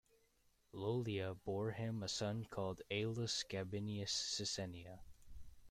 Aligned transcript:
Lollia 0.71 1.35
bore 1.35 1.73
him 1.73 2.01
a 2.01 2.07
son 2.07 2.47
called 2.49 2.81
Aulus 2.89 3.43
Gabinius 3.47 4.09
Sisenna. 4.11 5.01